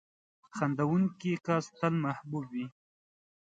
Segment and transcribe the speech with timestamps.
[0.55, 2.65] •خندېدونکی کس تل محبوب وي.